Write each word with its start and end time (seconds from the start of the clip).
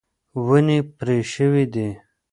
ونې 0.47 0.79
پرې 0.97 1.17
شوې 1.33 1.63
دي. 1.73 1.89